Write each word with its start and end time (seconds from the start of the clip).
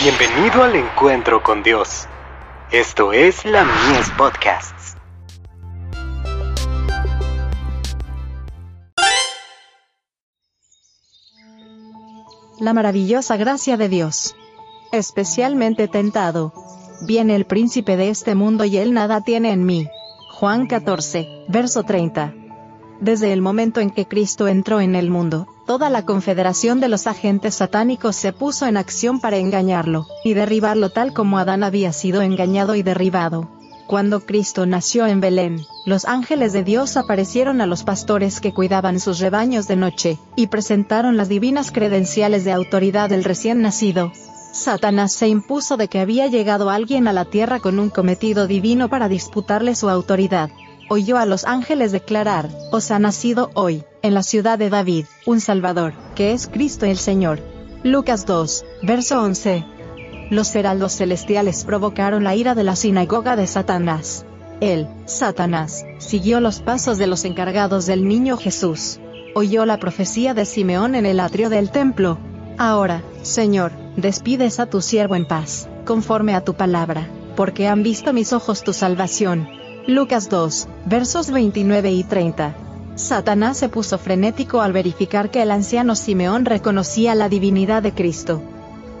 Bienvenido 0.00 0.62
al 0.62 0.76
encuentro 0.76 1.42
con 1.42 1.64
Dios. 1.64 2.06
Esto 2.70 3.12
es 3.12 3.44
la 3.44 3.64
Mies 3.64 4.08
Podcasts. 4.16 4.96
La 12.60 12.72
maravillosa 12.74 13.36
gracia 13.36 13.76
de 13.76 13.88
Dios. 13.88 14.36
Especialmente 14.92 15.88
tentado. 15.88 16.52
Viene 17.04 17.34
el 17.34 17.44
príncipe 17.44 17.96
de 17.96 18.10
este 18.10 18.36
mundo 18.36 18.64
y 18.64 18.76
él 18.76 18.94
nada 18.94 19.22
tiene 19.22 19.50
en 19.50 19.66
mí. 19.66 19.88
Juan 20.30 20.68
14, 20.68 21.26
verso 21.48 21.82
30. 21.82 22.34
Desde 23.00 23.32
el 23.32 23.42
momento 23.42 23.80
en 23.80 23.90
que 23.90 24.06
Cristo 24.06 24.48
entró 24.48 24.80
en 24.80 24.96
el 24.96 25.08
mundo, 25.08 25.46
toda 25.66 25.88
la 25.88 26.04
confederación 26.04 26.80
de 26.80 26.88
los 26.88 27.06
agentes 27.06 27.54
satánicos 27.54 28.16
se 28.16 28.32
puso 28.32 28.66
en 28.66 28.76
acción 28.76 29.20
para 29.20 29.36
engañarlo, 29.36 30.08
y 30.24 30.34
derribarlo 30.34 30.90
tal 30.90 31.12
como 31.12 31.38
Adán 31.38 31.62
había 31.62 31.92
sido 31.92 32.22
engañado 32.22 32.74
y 32.74 32.82
derribado. 32.82 33.48
Cuando 33.86 34.26
Cristo 34.26 34.66
nació 34.66 35.06
en 35.06 35.20
Belén, 35.20 35.64
los 35.86 36.06
ángeles 36.06 36.52
de 36.52 36.64
Dios 36.64 36.96
aparecieron 36.96 37.60
a 37.60 37.66
los 37.66 37.84
pastores 37.84 38.40
que 38.40 38.52
cuidaban 38.52 38.98
sus 38.98 39.20
rebaños 39.20 39.68
de 39.68 39.76
noche, 39.76 40.18
y 40.34 40.48
presentaron 40.48 41.16
las 41.16 41.28
divinas 41.28 41.70
credenciales 41.70 42.44
de 42.44 42.52
autoridad 42.52 43.08
del 43.08 43.22
recién 43.22 43.62
nacido. 43.62 44.12
Satanás 44.52 45.12
se 45.12 45.28
impuso 45.28 45.76
de 45.76 45.86
que 45.86 46.00
había 46.00 46.26
llegado 46.26 46.68
alguien 46.68 47.06
a 47.06 47.12
la 47.12 47.26
tierra 47.26 47.60
con 47.60 47.78
un 47.78 47.90
cometido 47.90 48.48
divino 48.48 48.88
para 48.88 49.08
disputarle 49.08 49.76
su 49.76 49.88
autoridad 49.88 50.50
oyó 50.88 51.18
a 51.18 51.26
los 51.26 51.44
ángeles 51.44 51.92
declarar, 51.92 52.48
os 52.72 52.90
ha 52.90 52.98
nacido 52.98 53.50
hoy, 53.54 53.84
en 54.02 54.14
la 54.14 54.22
ciudad 54.22 54.58
de 54.58 54.70
David, 54.70 55.04
un 55.26 55.40
Salvador, 55.40 55.92
que 56.14 56.32
es 56.32 56.46
Cristo 56.46 56.86
el 56.86 56.98
Señor. 56.98 57.40
Lucas 57.84 58.26
2, 58.26 58.64
verso 58.82 59.22
11. 59.22 59.64
Los 60.30 60.54
heraldos 60.54 60.92
celestiales 60.96 61.64
provocaron 61.64 62.24
la 62.24 62.34
ira 62.34 62.54
de 62.54 62.64
la 62.64 62.76
sinagoga 62.76 63.36
de 63.36 63.46
Satanás. 63.46 64.24
Él, 64.60 64.88
Satanás, 65.06 65.84
siguió 65.98 66.40
los 66.40 66.60
pasos 66.60 66.98
de 66.98 67.06
los 67.06 67.24
encargados 67.24 67.86
del 67.86 68.08
niño 68.08 68.36
Jesús. 68.36 68.98
Oyó 69.34 69.64
la 69.66 69.78
profecía 69.78 70.34
de 70.34 70.44
Simeón 70.44 70.94
en 70.94 71.06
el 71.06 71.20
atrio 71.20 71.48
del 71.48 71.70
templo. 71.70 72.18
Ahora, 72.58 73.02
Señor, 73.22 73.72
despides 73.96 74.58
a 74.58 74.66
tu 74.66 74.80
siervo 74.80 75.14
en 75.14 75.26
paz, 75.26 75.68
conforme 75.84 76.34
a 76.34 76.44
tu 76.44 76.54
palabra, 76.54 77.08
porque 77.36 77.68
han 77.68 77.82
visto 77.84 78.12
mis 78.12 78.32
ojos 78.32 78.64
tu 78.64 78.72
salvación, 78.72 79.48
Lucas 79.88 80.28
2, 80.28 80.68
versos 80.84 81.30
29 81.30 81.90
y 81.92 82.04
30. 82.04 82.54
Satanás 82.94 83.56
se 83.56 83.70
puso 83.70 83.96
frenético 83.96 84.60
al 84.60 84.74
verificar 84.74 85.30
que 85.30 85.40
el 85.40 85.50
anciano 85.50 85.96
Simeón 85.96 86.44
reconocía 86.44 87.14
la 87.14 87.30
divinidad 87.30 87.82
de 87.82 87.94
Cristo. 87.94 88.42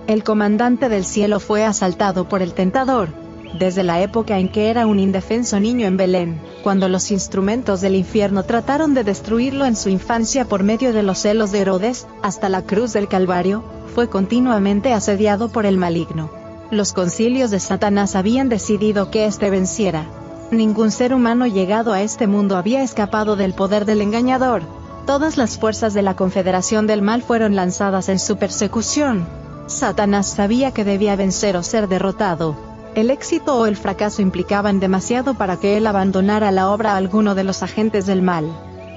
El 0.06 0.24
comandante 0.24 0.88
del 0.88 1.04
cielo 1.04 1.40
fue 1.40 1.66
asaltado 1.66 2.26
por 2.26 2.40
el 2.40 2.54
tentador, 2.54 3.10
desde 3.58 3.82
la 3.82 4.00
época 4.00 4.38
en 4.38 4.48
que 4.48 4.70
era 4.70 4.86
un 4.86 4.98
indefenso 4.98 5.60
niño 5.60 5.86
en 5.86 5.98
Belén, 5.98 6.40
cuando 6.62 6.88
los 6.88 7.10
instrumentos 7.10 7.82
del 7.82 7.94
infierno 7.94 8.44
trataron 8.44 8.94
de 8.94 9.04
destruirlo 9.04 9.66
en 9.66 9.76
su 9.76 9.90
infancia 9.90 10.46
por 10.46 10.62
medio 10.62 10.94
de 10.94 11.02
los 11.02 11.18
celos 11.18 11.52
de 11.52 11.58
Herodes, 11.58 12.06
hasta 12.22 12.48
la 12.48 12.62
cruz 12.62 12.94
del 12.94 13.08
Calvario, 13.08 13.62
fue 13.94 14.08
continuamente 14.08 14.94
asediado 14.94 15.50
por 15.50 15.66
el 15.66 15.76
maligno. 15.76 16.30
Los 16.70 16.94
concilios 16.94 17.50
de 17.50 17.60
Satanás 17.60 18.16
habían 18.16 18.48
decidido 18.48 19.10
que 19.10 19.26
éste 19.26 19.50
venciera, 19.50 20.06
Ningún 20.50 20.90
ser 20.90 21.12
humano 21.12 21.46
llegado 21.46 21.92
a 21.92 22.00
este 22.00 22.26
mundo 22.26 22.56
había 22.56 22.82
escapado 22.82 23.36
del 23.36 23.52
poder 23.52 23.84
del 23.84 24.00
engañador. 24.00 24.62
Todas 25.06 25.36
las 25.36 25.58
fuerzas 25.58 25.92
de 25.92 26.00
la 26.00 26.16
Confederación 26.16 26.86
del 26.86 27.02
Mal 27.02 27.22
fueron 27.22 27.54
lanzadas 27.54 28.08
en 28.08 28.18
su 28.18 28.38
persecución. 28.38 29.26
Satanás 29.66 30.26
sabía 30.26 30.70
que 30.70 30.84
debía 30.84 31.16
vencer 31.16 31.56
o 31.58 31.62
ser 31.62 31.86
derrotado. 31.86 32.56
El 32.94 33.10
éxito 33.10 33.58
o 33.58 33.66
el 33.66 33.76
fracaso 33.76 34.22
implicaban 34.22 34.80
demasiado 34.80 35.34
para 35.34 35.58
que 35.58 35.76
él 35.76 35.86
abandonara 35.86 36.50
la 36.50 36.70
obra 36.70 36.92
a 36.92 36.96
alguno 36.96 37.34
de 37.34 37.44
los 37.44 37.62
agentes 37.62 38.06
del 38.06 38.22
mal. 38.22 38.50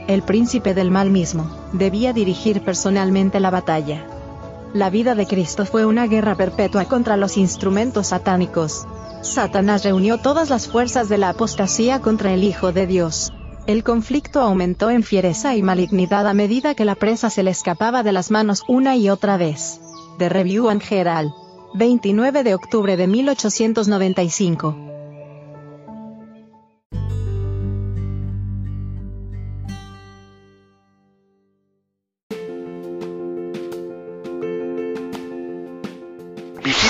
El 0.07 0.23
príncipe 0.23 0.73
del 0.73 0.89
mal 0.89 1.11
mismo, 1.11 1.51
debía 1.73 2.13
dirigir 2.13 2.63
personalmente 2.63 3.41
la 3.41 3.49
batalla. 3.49 4.05
La 4.73 4.89
vida 4.89 5.15
de 5.15 5.27
Cristo 5.27 5.65
fue 5.65 5.85
una 5.85 6.07
guerra 6.07 6.35
perpetua 6.35 6.85
contra 6.85 7.17
los 7.17 7.35
instrumentos 7.35 8.07
satánicos. 8.07 8.87
Satanás 9.21 9.83
reunió 9.83 10.17
todas 10.17 10.49
las 10.49 10.67
fuerzas 10.67 11.07
de 11.07 11.17
la 11.17 11.29
apostasía 11.29 12.01
contra 12.01 12.33
el 12.33 12.43
Hijo 12.43 12.71
de 12.71 12.87
Dios. 12.87 13.31
El 13.67 13.83
conflicto 13.83 14.41
aumentó 14.41 14.89
en 14.89 15.03
fiereza 15.03 15.55
y 15.55 15.61
malignidad 15.61 16.27
a 16.27 16.33
medida 16.33 16.73
que 16.73 16.85
la 16.85 16.95
presa 16.95 17.29
se 17.29 17.43
le 17.43 17.51
escapaba 17.51 18.01
de 18.01 18.11
las 18.11 18.31
manos 18.31 18.63
una 18.67 18.95
y 18.95 19.09
otra 19.09 19.37
vez. 19.37 19.79
The 20.17 20.29
Review 20.29 20.69
and 20.69 20.81
Herald. 20.89 21.31
29 21.75 22.43
de 22.43 22.55
octubre 22.55 22.97
de 22.97 23.07
1895. 23.07 24.90